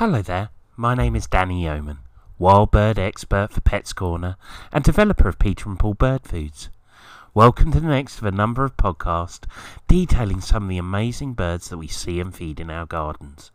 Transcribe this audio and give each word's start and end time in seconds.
Hello 0.00 0.22
there, 0.22 0.48
my 0.78 0.94
name 0.94 1.14
is 1.14 1.26
Danny 1.26 1.64
Yeoman, 1.64 1.98
wild 2.38 2.70
bird 2.70 2.98
expert 2.98 3.52
for 3.52 3.60
Pets 3.60 3.92
Corner 3.92 4.36
and 4.72 4.82
developer 4.82 5.28
of 5.28 5.38
Peter 5.38 5.68
and 5.68 5.78
Paul 5.78 5.92
Bird 5.92 6.26
Foods. 6.26 6.70
Welcome 7.34 7.70
to 7.72 7.80
the 7.80 7.88
next 7.88 8.16
of 8.16 8.24
a 8.24 8.30
number 8.30 8.64
of 8.64 8.78
podcasts 8.78 9.44
detailing 9.88 10.40
some 10.40 10.62
of 10.62 10.68
the 10.70 10.78
amazing 10.78 11.34
birds 11.34 11.68
that 11.68 11.76
we 11.76 11.86
see 11.86 12.18
and 12.18 12.34
feed 12.34 12.60
in 12.60 12.70
our 12.70 12.86
gardens. 12.86 13.50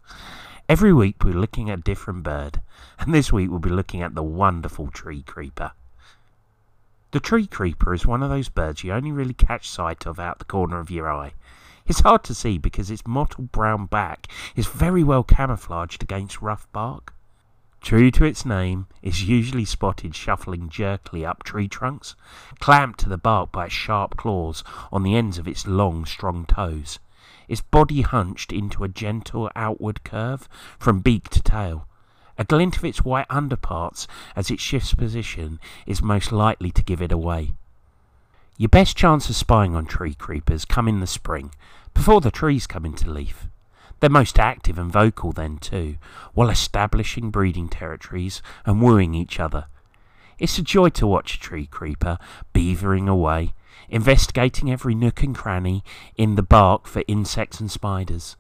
Every 0.70 0.94
week 0.94 1.24
we're 1.24 1.34
looking 1.34 1.72
at 1.72 1.80
a 1.80 1.82
different 1.82 2.22
bird, 2.22 2.62
and 3.00 3.12
this 3.12 3.34
week 3.34 3.50
we'll 3.50 3.58
be 3.58 3.72
looking 3.72 4.04
at 4.04 4.14
the 4.14 4.22
wonderful 4.22 4.92
tree 4.92 5.24
creeper. 5.24 5.72
The 7.10 7.20
tree 7.20 7.48
creeper 7.48 7.92
is 7.92 8.06
one 8.06 8.22
of 8.22 8.30
those 8.30 8.50
birds 8.50 8.84
you 8.84 8.94
only 8.94 9.12
really 9.12 9.34
catch 9.34 9.68
sight 9.68 10.06
of 10.06 10.20
out 10.20 10.38
the 10.38 10.46
corner 10.46 10.80
of 10.80 10.92
your 10.92 11.12
eye. 11.12 11.34
It's 11.88 12.00
hard 12.00 12.24
to 12.24 12.34
see 12.34 12.58
because 12.58 12.90
its 12.90 13.06
mottled 13.06 13.52
brown 13.52 13.86
back 13.86 14.28
is 14.56 14.66
very 14.66 15.04
well 15.04 15.24
camouflaged 15.24 16.02
against 16.02 16.42
rough 16.42 16.68
bark. 16.72 17.14
True 17.80 18.10
to 18.10 18.26
its 18.26 18.44
name, 18.44 18.88
it's 19.04 19.22
usually 19.22 19.66
spotted 19.66 20.16
shuffling 20.16 20.70
jerkily 20.70 21.24
up 21.24 21.44
tree 21.44 21.68
trunks, 21.68 22.16
clamped 22.60 23.00
to 23.02 23.10
the 23.10 23.20
bark 23.20 23.52
by 23.52 23.66
its 23.66 23.76
sharp 23.76 24.18
claws 24.18 24.64
on 24.92 25.04
the 25.04 25.16
ends 25.16 25.38
of 25.38 25.48
its 25.48 25.68
long, 25.68 26.06
strong 26.06 26.48
toes, 26.48 26.98
its 27.48 27.62
body 27.62 28.02
hunched 28.02 28.52
into 28.52 28.84
a 28.84 28.88
gentle 28.88 29.52
outward 29.56 30.04
curve 30.04 30.50
from 30.80 31.02
beak 31.02 31.30
to 31.30 31.44
tail. 31.44 31.88
A 32.40 32.44
glint 32.44 32.78
of 32.78 32.86
its 32.86 33.06
white 33.06 33.28
underparts 33.30 34.08
as 34.36 34.50
it 34.50 34.60
shifts 34.60 34.96
position 34.96 35.60
is 35.86 36.02
most 36.02 36.32
likely 36.32 36.72
to 36.72 36.84
give 36.84 37.04
it 37.04 37.12
away. 37.12 37.52
Your 38.58 38.70
best 38.70 38.98
chance 38.98 39.30
of 39.30 39.36
spying 39.36 39.76
on 39.76 39.86
tree 39.86 40.14
creepers 40.14 40.66
come 40.66 40.88
in 40.88 41.02
the 41.02 41.08
spring, 41.08 41.52
before 41.96 42.22
the 42.22 42.30
trees 42.30 42.68
come 42.68 42.86
into 42.86 43.10
leaf. 43.10 43.48
They're 44.00 44.10
most 44.12 44.38
active 44.38 44.78
and 44.78 44.92
vocal 44.92 45.32
then 45.32 45.58
too, 45.58 45.96
while 46.36 46.52
establishing 46.52 47.32
breeding 47.32 47.70
territories 47.70 48.44
and 48.64 48.80
wooing 48.80 49.16
each 49.16 49.40
other. 49.40 49.66
It's 50.38 50.60
a 50.60 50.62
joy 50.62 50.90
to 50.90 51.08
watch 51.08 51.36
a 51.36 51.40
tree 51.40 51.66
creeper 51.66 52.20
beavering 52.54 53.08
away, 53.08 53.56
investigating 53.90 54.72
every 54.72 54.94
nook 54.94 55.24
and 55.24 55.34
cranny 55.34 55.84
in 56.18 56.36
the 56.36 56.44
bark 56.44 56.86
for 56.86 57.04
insects 57.08 57.60
and 57.60 57.72
spiders. 57.72 58.36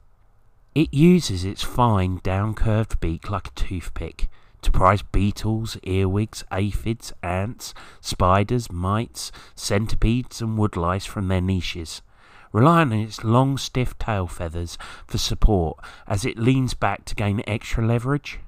It 0.75 0.93
uses 0.93 1.45
its 1.45 1.63
fine, 1.63 2.19
down-curved 2.21 2.99
beak 2.99 3.31
like 3.31 3.47
a 3.47 3.51
toothpick 3.51 4.27
to 4.61 4.71
prize 4.71 5.03
beetles, 5.03 5.77
earwigs, 5.83 6.43
aphids, 6.51 7.13
ants, 7.23 7.73
spiders, 8.01 8.69
mites, 8.71 9.31
centipedes, 9.55 10.41
and 10.41 10.57
woodlice 10.57 11.05
from 11.05 11.29
their 11.29 11.39
niches, 11.39 12.01
relying 12.55 12.93
on 12.93 12.99
its 12.99 13.21
long, 13.21 13.57
stiff 13.57 13.97
tail 13.97 14.27
feathers 14.27 14.77
for 15.05 15.17
support 15.17 15.77
as 16.07 16.23
it 16.23 16.39
leans 16.39 16.73
back 16.73 17.03
to 17.03 17.13
gain 17.13 17.43
extra 17.45 17.85
leverage. 17.85 18.39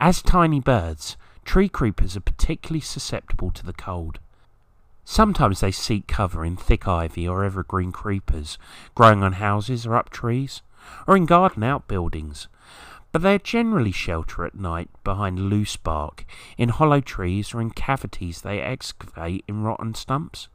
As 0.00 0.22
tiny 0.22 0.60
birds, 0.60 1.18
tree 1.44 1.68
creepers 1.68 2.16
are 2.16 2.20
particularly 2.20 2.80
susceptible 2.80 3.50
to 3.50 3.66
the 3.66 3.74
cold. 3.74 4.18
Sometimes 5.04 5.60
they 5.60 5.70
seek 5.70 6.06
cover 6.06 6.42
in 6.42 6.56
thick 6.56 6.88
ivy 6.88 7.28
or 7.28 7.44
evergreen 7.44 7.92
creepers 7.92 8.56
growing 8.94 9.22
on 9.22 9.34
houses 9.34 9.84
or 9.84 9.94
up 9.94 10.08
trees, 10.08 10.62
or 11.06 11.14
in 11.14 11.26
garden 11.26 11.62
outbuildings, 11.62 12.48
but 13.12 13.20
they 13.20 13.38
generally 13.38 13.92
shelter 13.92 14.46
at 14.46 14.54
night 14.54 14.88
behind 15.04 15.50
loose 15.50 15.76
bark, 15.76 16.24
in 16.56 16.70
hollow 16.70 17.02
trees, 17.02 17.52
or 17.52 17.60
in 17.60 17.72
cavities 17.72 18.40
they 18.40 18.62
excavate 18.62 19.44
in 19.46 19.62
rotten 19.62 19.92
stumps. 19.92 20.48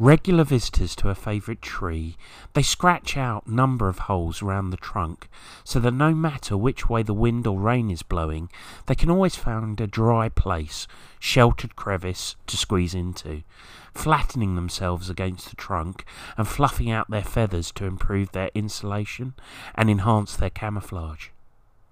Regular 0.00 0.44
visitors 0.44 0.96
to 0.96 1.10
a 1.10 1.14
favourite 1.14 1.60
tree, 1.60 2.16
they 2.54 2.62
scratch 2.62 3.18
out 3.18 3.46
number 3.46 3.86
of 3.86 3.98
holes 3.98 4.40
around 4.40 4.70
the 4.70 4.78
trunk 4.78 5.28
so 5.62 5.78
that 5.78 5.90
no 5.90 6.14
matter 6.14 6.56
which 6.56 6.88
way 6.88 7.02
the 7.02 7.12
wind 7.12 7.46
or 7.46 7.60
rain 7.60 7.90
is 7.90 8.02
blowing, 8.02 8.48
they 8.86 8.94
can 8.94 9.10
always 9.10 9.36
find 9.36 9.78
a 9.78 9.86
dry 9.86 10.30
place, 10.30 10.88
sheltered 11.18 11.76
crevice 11.76 12.34
to 12.46 12.56
squeeze 12.56 12.94
into, 12.94 13.42
flattening 13.92 14.54
themselves 14.54 15.10
against 15.10 15.50
the 15.50 15.56
trunk 15.56 16.06
and 16.38 16.48
fluffing 16.48 16.90
out 16.90 17.10
their 17.10 17.20
feathers 17.20 17.70
to 17.72 17.84
improve 17.84 18.32
their 18.32 18.50
insulation 18.54 19.34
and 19.74 19.90
enhance 19.90 20.34
their 20.34 20.48
camouflage. 20.48 21.28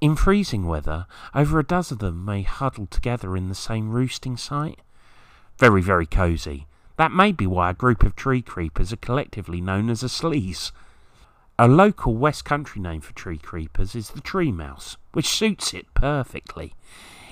In 0.01 0.17
freezing 0.17 0.67
weather, 0.67 1.07
over 1.35 1.59
a 1.59 1.63
dozen 1.63 1.97
of 1.97 1.99
them 1.99 2.25
may 2.25 2.41
huddle 2.41 2.87
together 2.87 3.37
in 3.37 3.51
the 3.51 3.55
same 3.55 3.91
roosting 3.91 4.39
site. 4.39 4.81
Very, 5.59 5.83
very 5.83 6.07
cosy. 6.07 6.69
That 6.99 7.13
may 7.13 7.31
be 7.31 7.47
why 7.47 7.71
a 7.71 7.75
group 7.75 8.03
of 8.03 8.17
tree 8.17 8.43
creepers 8.43 8.93
are 8.93 8.97
collectively 8.97 9.61
known 9.61 9.89
as 9.89 10.03
a 10.03 10.09
sleaze. 10.09 10.73
A 11.57 11.69
local 11.69 12.17
West 12.17 12.45
Country 12.45 12.83
name 12.83 13.01
for 13.01 13.15
tree 13.15 13.39
creepers 13.39 13.95
is 13.95 14.11
the 14.11 14.21
tree 14.21 14.51
mouse, 14.51 14.97
which 15.13 15.29
suits 15.29 15.73
it 15.73 15.87
perfectly. 15.95 16.75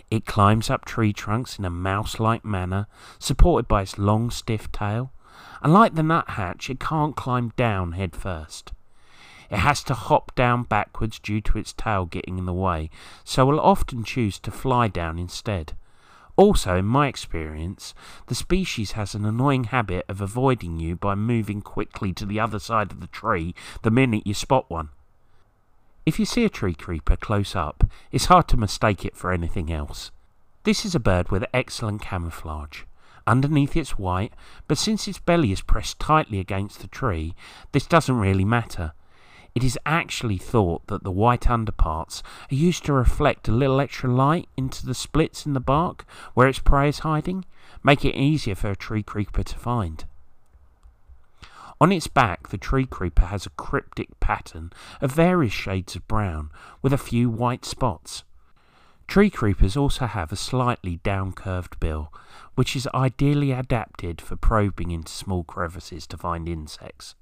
It 0.09 0.25
climbs 0.25 0.71
up 0.71 0.85
tree 0.85 1.13
trunks 1.13 1.59
in 1.59 1.65
a 1.65 1.71
mouse 1.71 2.21
like 2.21 2.45
manner, 2.45 2.87
supported 3.19 3.67
by 3.67 3.83
its 3.83 3.99
long, 3.99 4.31
stiff 4.31 4.71
tail. 4.71 5.11
And 5.61 5.73
like 5.73 5.97
the 5.97 6.03
nuthatch, 6.05 6.71
it 6.71 6.79
can't 6.79 7.17
climb 7.17 7.53
down 7.57 7.93
head 7.93 8.15
first. 8.15 8.73
It 9.51 9.59
has 9.59 9.83
to 9.85 9.95
hop 9.95 10.33
down 10.37 10.63
backwards 10.63 11.19
due 11.19 11.41
to 11.41 11.59
its 11.59 11.73
tail 11.73 12.05
getting 12.07 12.39
in 12.39 12.47
the 12.47 12.53
way, 12.53 12.89
so 13.25 13.47
will 13.47 13.59
often 13.59 14.05
choose 14.05 14.39
to 14.41 14.53
fly 14.53 14.87
down 14.87 15.19
instead. 15.19 15.73
Also, 16.37 16.77
in 16.77 16.85
my 16.85 17.09
experience, 17.09 17.95
the 18.27 18.35
species 18.35 18.93
has 18.93 19.15
an 19.15 19.25
annoying 19.25 19.65
habit 19.65 20.05
of 20.07 20.21
avoiding 20.21 20.79
you 20.79 20.95
by 20.95 21.15
moving 21.15 21.63
quickly 21.63 22.13
to 22.13 22.27
the 22.27 22.39
other 22.39 22.59
side 22.59 22.93
of 22.93 23.01
the 23.01 23.07
tree 23.07 23.55
the 23.83 23.91
minute 23.91 24.27
you 24.27 24.35
spot 24.35 24.71
one. 24.71 24.91
If 26.05 26.21
you 26.21 26.27
see 26.27 26.45
a 26.45 26.51
tree 26.51 26.75
creeper 26.75 27.17
close 27.17 27.57
up, 27.57 27.85
it's 28.13 28.27
hard 28.27 28.49
to 28.49 28.57
mistake 28.57 29.05
it 29.05 29.17
for 29.17 29.33
anything 29.33 29.73
else. 29.73 30.11
This 30.65 30.85
is 30.85 30.95
a 30.95 31.01
bird 31.01 31.31
with 31.31 31.45
excellent 31.55 32.03
camouflage. 32.03 32.83
Underneath 33.27 33.77
it's 33.77 33.99
white, 33.99 34.33
but 34.69 34.79
since 34.79 35.09
its 35.09 35.19
belly 35.19 35.51
is 35.51 35.63
pressed 35.63 35.99
tightly 35.99 36.39
against 36.39 36.81
the 36.81 36.87
tree, 36.87 37.35
this 37.73 37.87
doesn't 37.87 38.21
really 38.21 38.45
matter. 38.45 38.93
It 39.57 39.65
is 39.65 39.79
actually 39.87 40.37
thought 40.37 40.87
that 40.89 41.03
the 41.03 41.11
white 41.11 41.49
underparts 41.49 42.23
are 42.53 42.55
used 42.55 42.85
to 42.85 42.93
reflect 42.93 43.49
a 43.49 43.53
little 43.53 43.81
extra 43.81 44.13
light 44.13 44.51
into 44.55 44.85
the 44.85 44.93
splits 44.93 45.47
in 45.47 45.55
the 45.55 45.61
bark 45.61 46.05
where 46.35 46.47
its 46.47 46.59
prey 46.59 46.91
is 46.91 46.99
hiding, 46.99 47.47
making 47.83 48.13
it 48.13 48.19
easier 48.19 48.55
for 48.55 48.73
a 48.73 48.77
tree 48.77 49.03
creeper 49.03 49.43
to 49.43 49.59
find. 49.59 50.05
On 51.81 51.91
its 51.91 52.07
back, 52.07 52.51
the 52.51 52.59
tree 52.59 52.85
creeper 52.85 53.25
has 53.25 53.47
a 53.47 53.57
cryptic 53.57 54.21
pattern 54.21 54.75
of 55.01 55.13
various 55.13 55.55
shades 55.55 55.97
of 55.97 56.07
brown 56.07 56.51
with 56.83 56.93
a 56.93 56.99
few 56.99 57.31
white 57.31 57.65
spots. 57.65 58.25
Tree 59.09 59.31
creepers 59.31 59.75
also 59.75 60.05
have 60.05 60.33
a 60.33 60.37
slightly 60.37 60.97
down 60.97 61.33
curved 61.33 61.81
bill, 61.81 62.13
which 62.57 62.77
is 62.77 62.87
ideally 62.93 63.53
adapted 63.53 64.21
for 64.21 64.37
probing 64.37 64.91
into 64.91 65.13
small 65.13 65.45
crevices 65.45 66.07
to 66.09 66.19
find 66.19 66.47
insects. 66.47 67.15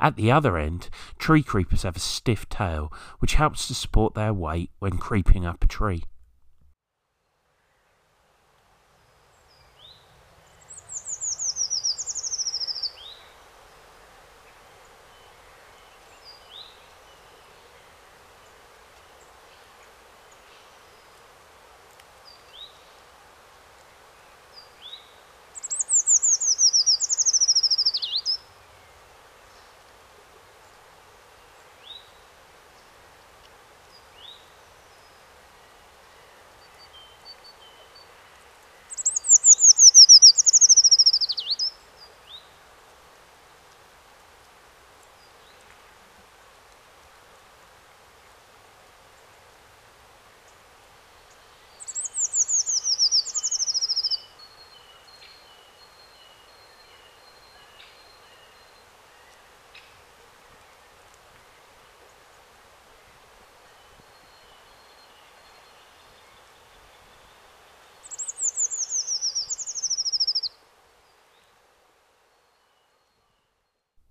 At 0.00 0.16
the 0.16 0.32
other 0.32 0.56
end, 0.56 0.88
tree 1.30 1.44
creepers 1.44 1.84
have 1.84 1.94
a 1.94 2.00
stiff 2.00 2.48
tail, 2.48 2.92
which 3.20 3.34
helps 3.34 3.68
to 3.68 3.72
support 3.72 4.14
their 4.14 4.34
weight 4.34 4.68
when 4.80 4.98
creeping 4.98 5.46
up 5.46 5.62
a 5.62 5.68
tree. 5.68 6.02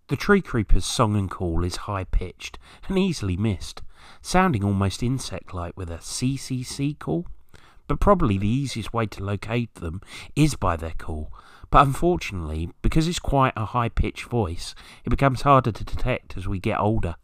The 0.10 0.16
tree 0.16 0.42
creeper's 0.42 0.86
song 0.86 1.16
and 1.16 1.30
call 1.30 1.64
is 1.64 1.86
high 1.86 2.04
pitched 2.04 2.58
and 2.88 2.98
easily 2.98 3.38
missed, 3.38 3.84
sounding 4.24 4.64
almost 4.64 5.04
insect 5.04 5.54
like 5.54 5.78
with 5.78 5.92
a 5.92 6.00
CCC 6.00 6.98
call. 6.98 7.28
But 7.88 8.00
probably 8.00 8.40
the 8.40 8.48
easiest 8.48 8.92
way 8.92 9.06
to 9.06 9.24
locate 9.24 9.76
them 9.76 10.02
is 10.36 10.56
by 10.56 10.78
their 10.78 10.96
call. 10.98 11.32
But 11.70 11.86
unfortunately, 11.86 12.72
because 12.82 13.08
it's 13.08 13.20
quite 13.20 13.54
a 13.56 13.66
high 13.66 13.90
pitched 13.90 14.26
voice, 14.26 14.74
it 15.06 15.12
becomes 15.12 15.44
harder 15.44 15.72
to 15.72 15.84
detect 15.84 16.36
as 16.36 16.48
we 16.48 16.58
get 16.58 16.80
older. 16.80 17.16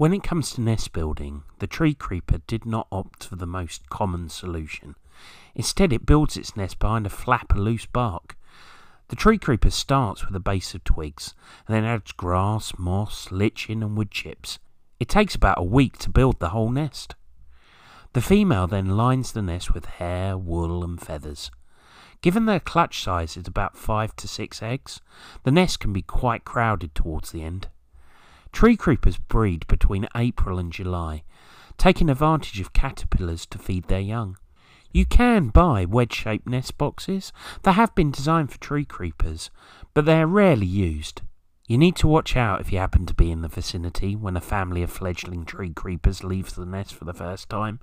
When 0.00 0.14
it 0.14 0.22
comes 0.22 0.52
to 0.52 0.62
nest 0.62 0.94
building, 0.94 1.42
the 1.58 1.66
tree 1.66 1.92
creeper 1.92 2.38
did 2.46 2.64
not 2.64 2.86
opt 2.90 3.24
for 3.24 3.36
the 3.36 3.44
most 3.44 3.90
common 3.90 4.30
solution. 4.30 4.94
Instead, 5.54 5.92
it 5.92 6.06
builds 6.06 6.38
its 6.38 6.56
nest 6.56 6.78
behind 6.78 7.04
a 7.04 7.10
flap 7.10 7.52
of 7.52 7.58
loose 7.58 7.84
bark. 7.84 8.34
The 9.08 9.16
tree 9.16 9.36
creeper 9.36 9.68
starts 9.68 10.24
with 10.24 10.34
a 10.34 10.40
base 10.40 10.74
of 10.74 10.84
twigs 10.84 11.34
and 11.68 11.76
then 11.76 11.84
adds 11.84 12.12
grass, 12.12 12.72
moss, 12.78 13.30
lichen, 13.30 13.82
and 13.82 13.94
wood 13.94 14.10
chips. 14.10 14.58
It 14.98 15.10
takes 15.10 15.34
about 15.34 15.58
a 15.58 15.62
week 15.62 15.98
to 15.98 16.08
build 16.08 16.40
the 16.40 16.48
whole 16.48 16.70
nest. 16.70 17.14
The 18.14 18.22
female 18.22 18.66
then 18.66 18.96
lines 18.96 19.32
the 19.32 19.42
nest 19.42 19.74
with 19.74 19.84
hair, 19.84 20.38
wool, 20.38 20.82
and 20.82 20.98
feathers. 20.98 21.50
Given 22.22 22.46
their 22.46 22.58
clutch 22.58 23.02
size 23.02 23.36
is 23.36 23.46
about 23.46 23.76
five 23.76 24.16
to 24.16 24.26
six 24.26 24.62
eggs, 24.62 25.02
the 25.42 25.50
nest 25.50 25.78
can 25.78 25.92
be 25.92 26.00
quite 26.00 26.46
crowded 26.46 26.94
towards 26.94 27.32
the 27.32 27.42
end. 27.42 27.68
Tree 28.52 28.76
creepers 28.76 29.16
breed 29.16 29.66
between 29.68 30.08
April 30.14 30.58
and 30.58 30.72
July, 30.72 31.24
taking 31.78 32.10
advantage 32.10 32.60
of 32.60 32.72
caterpillars 32.72 33.46
to 33.46 33.58
feed 33.58 33.88
their 33.88 34.00
young. 34.00 34.36
You 34.92 35.06
can 35.06 35.48
buy 35.48 35.84
wedge 35.84 36.12
shaped 36.12 36.48
nest 36.48 36.76
boxes 36.76 37.32
that 37.62 37.72
have 37.72 37.94
been 37.94 38.10
designed 38.10 38.50
for 38.50 38.58
tree 38.58 38.84
creepers, 38.84 39.50
but 39.94 40.04
they 40.04 40.20
are 40.20 40.26
rarely 40.26 40.66
used. 40.66 41.22
You 41.68 41.78
need 41.78 41.94
to 41.96 42.08
watch 42.08 42.36
out 42.36 42.60
if 42.60 42.72
you 42.72 42.78
happen 42.78 43.06
to 43.06 43.14
be 43.14 43.30
in 43.30 43.42
the 43.42 43.48
vicinity 43.48 44.16
when 44.16 44.36
a 44.36 44.40
family 44.40 44.82
of 44.82 44.90
fledgling 44.90 45.44
tree 45.44 45.72
creepers 45.72 46.24
leaves 46.24 46.54
the 46.54 46.66
nest 46.66 46.92
for 46.92 47.04
the 47.04 47.14
first 47.14 47.48
time. 47.48 47.78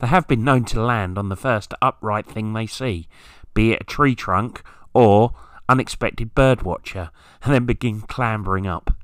They 0.00 0.08
have 0.08 0.26
been 0.26 0.42
known 0.42 0.64
to 0.66 0.82
land 0.82 1.16
on 1.16 1.28
the 1.28 1.36
first 1.36 1.72
upright 1.80 2.26
thing 2.26 2.52
they 2.52 2.66
see, 2.66 3.06
be 3.54 3.70
it 3.70 3.82
a 3.82 3.84
tree 3.84 4.16
trunk 4.16 4.64
or 4.92 5.34
unexpected 5.68 6.34
bird 6.34 6.62
watcher, 6.62 7.12
and 7.44 7.54
then 7.54 7.64
begin 7.64 8.00
clambering 8.00 8.66
up. 8.66 8.97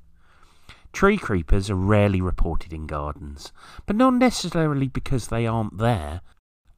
Tree 0.95 1.19
creepers 1.19 1.69
are 1.69 1.75
rarely 1.75 2.21
reported 2.21 2.73
in 2.73 2.87
gardens, 2.87 3.53
but 3.85 3.97
not 3.97 4.15
necessarily 4.15 4.87
because 4.87 5.27
they 5.27 5.45
aren't 5.45 5.79
there. 5.79 6.21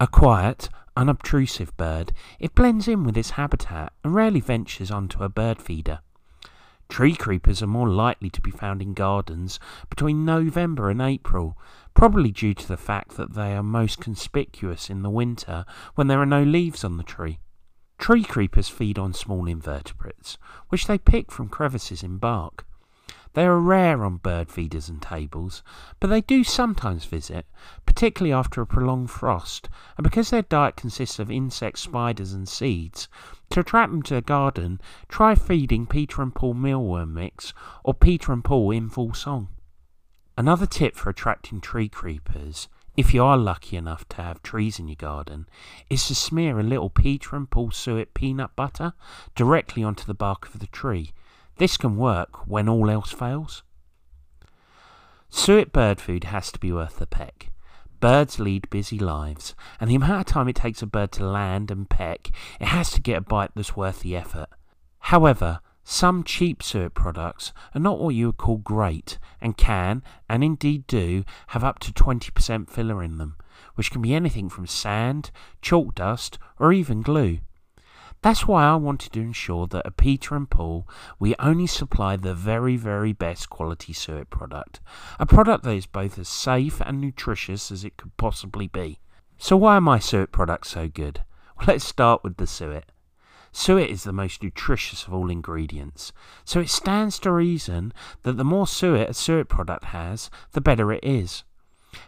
A 0.01 0.07
quiet, 0.07 0.71
unobtrusive 0.97 1.77
bird, 1.77 2.13
it 2.41 2.55
blends 2.55 2.89
in 2.89 3.05
with 3.05 3.19
its 3.19 3.33
habitat 3.33 3.93
and 4.03 4.15
rarely 4.15 4.41
ventures 4.41 4.91
onto 4.91 5.23
a 5.23 5.29
bird 5.29 5.61
feeder. 5.61 5.99
Tree 6.89 7.15
creepers 7.15 7.63
are 7.63 7.67
more 7.67 7.91
likely 7.91 8.31
to 8.31 8.41
be 8.41 8.51
found 8.51 8.81
in 8.81 8.95
gardens 8.95 9.61
between 9.91 10.25
November 10.25 10.89
and 10.89 11.03
April, 11.03 11.59
probably 11.93 12.31
due 12.31 12.55
to 12.55 12.67
the 12.67 12.79
fact 12.79 13.19
that 13.19 13.35
they 13.35 13.55
are 13.55 13.63
most 13.63 14.01
conspicuous 14.01 14.89
in 14.89 15.03
the 15.03 15.11
winter 15.11 15.67
when 15.95 16.07
there 16.07 16.23
are 16.23 16.27
no 16.27 16.43
leaves 16.43 16.85
on 16.85 16.97
the 16.97 17.05
tree. 17.05 17.39
Tree 17.99 18.25
creepers 18.25 18.71
feed 18.71 18.99
on 18.99 19.13
small 19.13 19.47
invertebrates, 19.47 20.39
which 20.71 20.87
they 20.87 20.97
pick 20.97 21.31
from 21.31 21.51
crevices 21.51 22.03
in 22.03 22.17
bark. 22.17 22.65
They 23.37 23.44
are 23.44 23.61
rare 23.61 24.03
on 24.03 24.17
bird 24.17 24.50
feeders 24.50 24.88
and 24.88 25.03
tables, 25.03 25.62
but 26.00 26.06
they 26.06 26.23
do 26.23 26.43
sometimes 26.43 27.05
visit, 27.05 27.44
particularly 27.85 28.33
after 28.33 28.62
a 28.62 28.67
prolonged 28.67 29.11
frost, 29.11 29.69
and 29.99 30.05
because 30.05 30.31
their 30.31 30.41
diet 30.41 30.77
consists 30.77 31.19
of 31.19 31.31
insects, 31.31 31.83
spiders, 31.83 32.33
and 32.33 32.49
seeds. 32.49 33.09
To 33.50 33.61
attract 33.61 33.93
them 33.93 34.00
to 34.05 34.17
a 34.17 34.23
garden, 34.23 34.81
try 35.11 35.35
feeding 35.35 35.87
Peter 35.87 36.23
and 36.23 36.35
Paul 36.35 36.55
mealworm 36.55 37.12
mix 37.12 37.53
or 37.85 37.93
Peter 37.93 38.33
and 38.33 38.43
Paul 38.43 38.71
in 38.71 38.88
full 38.88 39.12
song. 39.12 39.49
Another 40.39 40.65
tip 40.65 40.97
for 40.97 41.11
attracting 41.11 41.61
tree 41.61 41.91
creepers, 41.91 42.69
if 42.97 43.12
you 43.12 43.23
are 43.23 43.37
lucky 43.37 43.77
enough 43.77 44.09
to 44.09 44.23
have 44.23 44.43
trees 44.43 44.79
in 44.79 44.89
your 44.89 44.97
garden, 44.97 45.47
is 45.91 46.06
to 46.06 46.15
smear 46.15 46.59
a 46.59 46.62
little 46.62 46.89
Peter 46.89 47.37
and 47.37 47.50
Paul 47.50 47.71
suet 47.71 48.15
peanut 48.15 48.56
butter 48.56 48.94
directly 49.35 49.85
onto 49.85 50.06
the 50.06 50.15
bark 50.15 50.47
of 50.47 50.59
the 50.59 50.69
tree 50.69 51.12
this 51.58 51.76
can 51.76 51.97
work 51.97 52.47
when 52.47 52.69
all 52.69 52.91
else 52.91 53.12
fails. 53.12 53.62
Suet 55.29 55.73
bird 55.73 56.00
food 56.00 56.25
has 56.25 56.53
to 56.53 56.58
be 56.58 56.73
worth 56.73 56.99
the 56.99 57.06
peck. 57.06 57.50
Birds 57.99 58.38
lead 58.38 58.69
busy 58.70 58.99
lives, 58.99 59.55
and 59.81 59.91
the 59.91 59.94
amount 59.94 60.20
of 60.20 60.26
time 60.26 60.49
it 60.49 60.56
takes 60.56 60.82
a 60.82 60.87
bird 60.87 61.12
to 61.12 61.26
land 61.26 61.70
and 61.70 61.88
peck, 61.88 62.31
it 62.61 62.69
has 62.69 62.91
to 62.93 63.00
get 63.00 63.19
a 63.19 63.20
bite 63.23 63.50
that's 63.55 63.76
worth 63.76 64.00
the 64.00 64.17
effort. 64.17 64.49
However, 65.00 65.61
some 65.82 66.25
cheap 66.25 66.62
suet 66.62 66.94
products 66.94 67.53
are 67.75 67.81
not 67.81 68.00
what 68.00 68.14
you 68.14 68.26
would 68.26 68.37
call 68.37 68.56
great 68.56 69.19
and 69.41 69.56
can, 69.56 70.03
and 70.29 70.43
indeed 70.43 70.86
do, 70.86 71.25
have 71.48 71.63
up 71.63 71.79
to 71.81 71.93
20% 71.93 72.69
filler 72.69 73.03
in 73.03 73.19
them, 73.19 73.36
which 73.77 73.91
can 73.91 74.03
be 74.03 74.15
anything 74.15 74.48
from 74.48 74.67
sand, 74.67 75.31
chalk 75.63 75.94
dust, 75.94 76.39
or 76.58 76.72
even 76.72 77.03
glue. 77.03 77.39
That's 78.27 78.49
why 78.49 78.65
I 78.65 78.75
wanted 78.75 79.13
to 79.13 79.21
ensure 79.21 79.69
that 79.69 79.87
at 79.87 79.97
Peter 79.97 80.35
and 80.35 80.51
Paul 80.51 80.89
we 81.21 81.37
only 81.39 81.69
supply 81.69 82.17
the 82.17 82.35
very, 82.35 82.77
very 82.77 83.13
best 83.13 83.49
quality 83.49 83.93
suet 83.93 84.31
product. 84.31 84.81
A 85.21 85.27
product 85.27 85.63
that 85.63 85.77
is 85.77 85.87
both 85.87 86.19
as 86.19 86.27
safe 86.27 86.81
and 86.81 87.01
nutritious 87.01 87.71
as 87.71 87.85
it 87.85 87.97
could 87.97 88.17
possibly 88.17 88.67
be. 88.67 88.99
So 89.39 89.56
why 89.56 89.77
are 89.77 89.81
my 89.81 90.01
suet 90.01 90.33
products 90.33 90.71
so 90.71 90.89
good? 90.89 91.23
Well, 91.56 91.69
let's 91.69 91.85
start 91.85 92.25
with 92.25 92.39
the 92.39 92.49
suet. 92.49 92.91
Suet 93.53 93.91
is 93.91 94.03
the 94.03 94.13
most 94.13 94.43
nutritious 94.43 95.06
of 95.06 95.15
all 95.15 95.31
ingredients, 95.31 96.13
so 96.45 96.59
it 96.59 96.69
stands 96.69 97.21
to 97.21 97.31
reason 97.31 97.93
that 98.25 98.37
the 98.37 98.45
more 98.45 98.67
suet 98.67 99.09
a 99.09 99.15
suet 99.15 99.49
product 99.49 99.85
has, 99.85 100.31
the 100.51 100.61
better 100.61 100.93
it 100.93 101.05
is. 101.05 101.45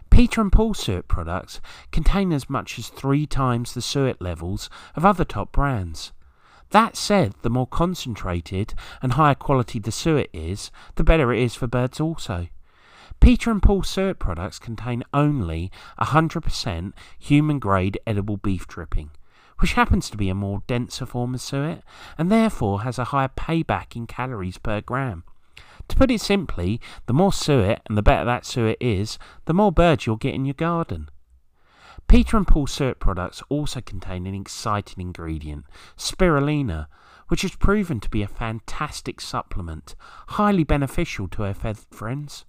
Peter 0.09 0.41
and 0.41 0.51
Paul 0.51 0.73
suet 0.73 1.07
products 1.07 1.61
contain 1.91 2.31
as 2.33 2.49
much 2.49 2.77
as 2.77 2.89
three 2.89 3.25
times 3.25 3.73
the 3.73 3.81
suet 3.81 4.21
levels 4.21 4.69
of 4.95 5.05
other 5.05 5.25
top 5.25 5.51
brands. 5.51 6.11
That 6.71 6.95
said, 6.95 7.33
the 7.41 7.49
more 7.49 7.65
concentrated 7.65 8.73
and 9.01 9.13
higher 9.13 9.35
quality 9.35 9.79
the 9.79 9.91
suet 9.91 10.29
is, 10.33 10.71
the 10.95 11.03
better 11.03 11.33
it 11.33 11.39
is 11.39 11.55
for 11.55 11.67
birds 11.67 11.99
also. 11.99 12.47
Peter 13.19 13.51
and 13.51 13.61
Paul 13.61 13.83
suet 13.83 14.19
products 14.19 14.59
contain 14.59 15.03
only 15.13 15.71
100% 15.99 16.93
human 17.17 17.59
grade 17.59 17.99
edible 18.05 18.37
beef 18.37 18.67
dripping, 18.67 19.11
which 19.59 19.73
happens 19.73 20.09
to 20.09 20.17
be 20.17 20.29
a 20.29 20.35
more 20.35 20.63
denser 20.67 21.05
form 21.05 21.33
of 21.33 21.41
suet 21.41 21.83
and 22.17 22.31
therefore 22.31 22.83
has 22.83 22.99
a 22.99 23.05
higher 23.05 23.29
payback 23.29 23.95
in 23.95 24.07
calories 24.07 24.57
per 24.57 24.79
gram. 24.79 25.23
To 25.89 25.95
put 25.95 26.11
it 26.11 26.21
simply, 26.21 26.79
the 27.07 27.13
more 27.13 27.33
suet 27.33 27.81
and 27.87 27.97
the 27.97 28.01
better 28.01 28.23
that 28.25 28.45
suet 28.45 28.77
is, 28.79 29.19
the 29.45 29.53
more 29.53 29.71
birds 29.71 30.05
you'll 30.05 30.15
get 30.15 30.35
in 30.35 30.45
your 30.45 30.53
garden. 30.53 31.09
Peter 32.07 32.37
and 32.37 32.47
Paul 32.47 32.67
suet 32.67 32.99
products 32.99 33.43
also 33.49 33.81
contain 33.81 34.25
an 34.25 34.33
exciting 34.33 35.01
ingredient, 35.01 35.65
spirulina, 35.97 36.87
which 37.27 37.43
has 37.43 37.55
proven 37.55 37.99
to 37.99 38.09
be 38.09 38.23
a 38.23 38.27
fantastic 38.27 39.21
supplement, 39.21 39.95
highly 40.29 40.63
beneficial 40.63 41.27
to 41.27 41.43
our 41.43 41.53
feathered 41.53 41.93
friends. 41.93 42.45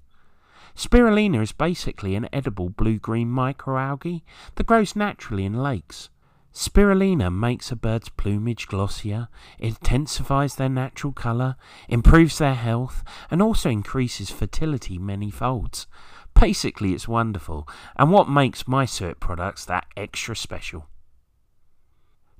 Spirulina 0.74 1.42
is 1.42 1.52
basically 1.52 2.14
an 2.14 2.28
edible 2.32 2.70
blue-green 2.70 3.28
microalgae 3.28 4.22
that 4.54 4.66
grows 4.66 4.96
naturally 4.96 5.44
in 5.44 5.54
lakes. 5.54 6.08
Spirulina 6.52 7.32
makes 7.32 7.70
a 7.70 7.76
bird's 7.76 8.08
plumage 8.08 8.66
glossier, 8.66 9.28
intensifies 9.58 10.56
their 10.56 10.68
natural 10.68 11.12
colour, 11.12 11.56
improves 11.88 12.38
their 12.38 12.54
health, 12.54 13.04
and 13.30 13.40
also 13.40 13.70
increases 13.70 14.30
fertility 14.30 14.98
many 14.98 15.30
folds. 15.30 15.86
Basically, 16.34 16.92
it's 16.92 17.06
wonderful, 17.06 17.68
and 17.96 18.10
what 18.10 18.28
makes 18.28 18.66
my 18.66 18.84
suet 18.84 19.20
products 19.20 19.64
that 19.64 19.86
extra 19.96 20.34
special. 20.34 20.86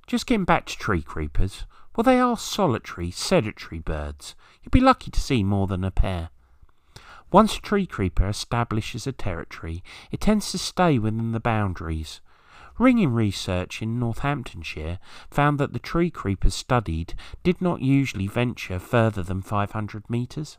Just 0.07 0.27
getting 0.27 0.43
back 0.43 0.65
to 0.65 0.77
tree 0.77 1.01
creepers, 1.01 1.65
well, 1.95 2.03
they 2.03 2.19
are 2.19 2.37
solitary, 2.37 3.11
sedentary 3.11 3.79
birds. 3.79 4.35
You'd 4.61 4.71
be 4.71 4.79
lucky 4.81 5.11
to 5.11 5.21
see 5.21 5.43
more 5.43 5.67
than 5.67 5.83
a 5.83 5.91
pair. 5.91 6.29
Once 7.31 7.55
a 7.55 7.61
tree 7.61 7.85
creeper 7.85 8.27
establishes 8.27 9.07
a 9.07 9.13
territory, 9.13 9.81
it 10.11 10.19
tends 10.19 10.51
to 10.51 10.57
stay 10.57 10.99
within 10.99 11.31
the 11.31 11.39
boundaries. 11.39 12.19
Ringing 12.81 13.13
research 13.13 13.83
in 13.83 13.99
Northamptonshire 13.99 14.97
found 15.29 15.59
that 15.59 15.71
the 15.71 15.77
tree 15.77 16.09
creepers 16.09 16.55
studied 16.55 17.13
did 17.43 17.61
not 17.61 17.83
usually 17.83 18.25
venture 18.25 18.79
further 18.79 19.21
than 19.21 19.43
500 19.43 20.09
metres. 20.09 20.57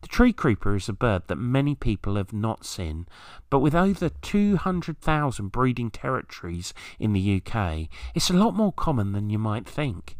The 0.00 0.08
tree 0.08 0.32
creeper 0.32 0.74
is 0.74 0.88
a 0.88 0.92
bird 0.92 1.28
that 1.28 1.36
many 1.36 1.76
people 1.76 2.16
have 2.16 2.32
not 2.32 2.66
seen, 2.66 3.06
but 3.50 3.60
with 3.60 3.72
over 3.72 4.08
200,000 4.08 5.52
breeding 5.52 5.92
territories 5.92 6.74
in 6.98 7.12
the 7.12 7.40
UK, 7.40 7.86
it's 8.16 8.30
a 8.30 8.32
lot 8.32 8.56
more 8.56 8.72
common 8.72 9.12
than 9.12 9.30
you 9.30 9.38
might 9.38 9.68
think. 9.68 10.16